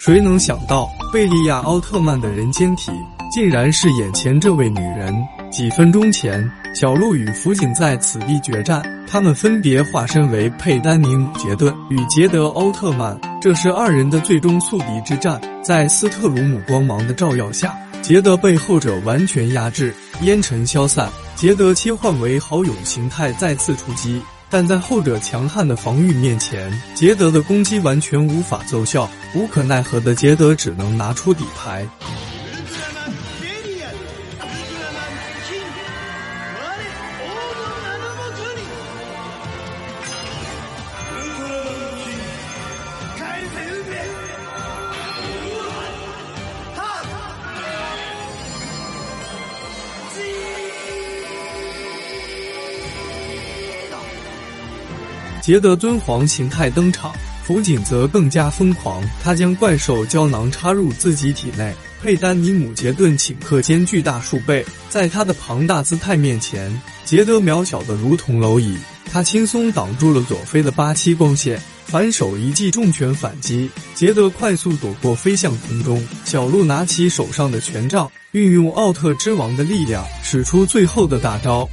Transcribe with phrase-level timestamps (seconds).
[0.00, 2.90] 谁能想到贝利亚奥特曼的人间体
[3.30, 5.14] 竟然是眼前这位女人？
[5.52, 15.38] 几分钟前，小鹿与辅警在此地决战，他们分别化身为佩丹尼姆杰顿与杰德奥特曼，这是二人的最终宿敌之战。
[15.62, 24.22] 在斯特鲁姆光芒的照耀下，杰德被后者完全压制，烟尘消散，杰德切换为好友形态再次出击。
[24.52, 29.08] 但在后者强悍的防御面前，杰德的攻击完全无法奏效。
[29.32, 31.86] 无可奈何的杰德只能拿出底牌。
[55.40, 59.02] 杰德尊皇形态登场，辅警则更加疯狂。
[59.22, 61.74] 他将怪兽胶囊插入自己体内。
[62.02, 68.76] 佩丹尼姆杰顿顷刻间巨大数倍，在他的庞大姿态面前，杰德渺小的如同蝼蚁。
[69.12, 73.68] 他轻松挡住了佐菲的八七光线，反手一记重拳反击。
[73.94, 76.02] 杰德快速躲过，飞向空中。
[76.24, 81.68] 小鹿拿起手上的权杖，运用奥特之王的力量，使出最后的大招。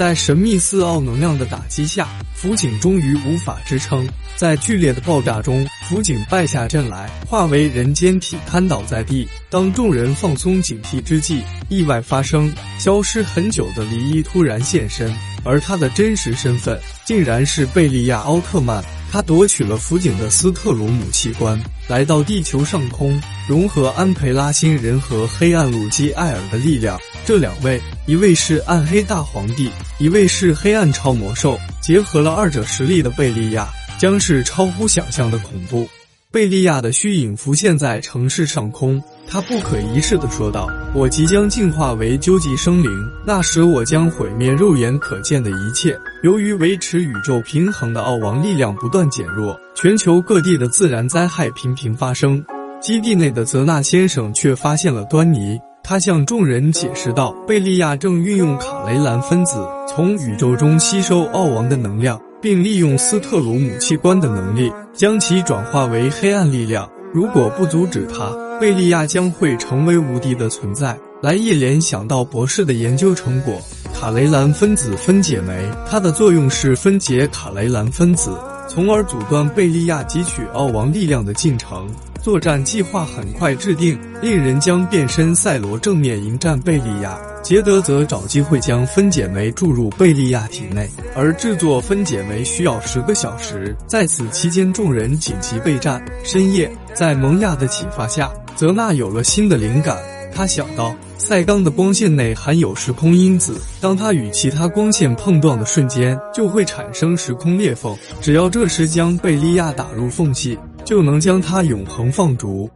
[0.00, 4.08] 在神秘四奥能量的打击下，辅警终于无法支撑。
[4.34, 9.28] 在剧烈的爆炸中，辅警败下阵来，化为人间体瘫倒在地。
[9.50, 18.82] 当众人放松警惕之际，意外发生，消失很久的离伊突然现身，而他的真实身份竟然是贝利亚奥特曼。
[19.10, 26.96] 他夺取了辅警的斯特鲁姆器官，来到地球上空，融合安培拉星人和黑暗鲁基艾尔的力量。
[27.24, 35.88] 这两位，一位是暗黑大皇帝，一位是黑暗超魔兽，结合了二者实力的贝利亚，将是超乎想象的恐怖。
[36.30, 42.90] 贝利亚的虚影浮现在城市上空，他不可一世地说道：“我即将进化为究极生灵，
[43.24, 52.44] 那时我将毁灭肉眼可见的一切。”由于维持宇宙平衡的奥王力量不断减弱，全球各地的自然灾害频频发生。
[52.80, 66.90] 基地内的泽纳先生却发现了端倪，他向众人解释道：“贝利亚正运用卡雷兰分子从宇宙中吸收奥王的能量。”并利用斯特鲁姆器官的能力，将其转化为黑暗力量。
[67.12, 70.94] 如果不阻止他，贝利亚将会成为无敌的存在。
[71.22, 73.58] 莱伊联想到博士的研究成果——
[73.98, 78.30] 卡雷兰分子分解酶，它的作用是分解卡雷兰分子，
[78.68, 81.88] 从而阻断贝利亚汲取奥王力量的进程。
[82.20, 90.86] 作战计划很快制定，猎人将变身赛罗正面迎战贝利亚，杰德则找机会将分解酶注入贝利亚体内。
[91.14, 96.04] 而制作分解酶需要十个小时，在此期间，众人紧急备战。
[96.22, 99.96] 深夜，在蒙亚的启发下，泽纳有了新的灵感。
[100.34, 107.96] 他想到，赛钢的光线内含有时空因子，当它与其他光线碰撞的瞬间，就会产生时空裂缝。
[108.20, 110.58] 只要这时将贝利亚打入缝隙。
[110.84, 112.68] 就能将它永恒放逐。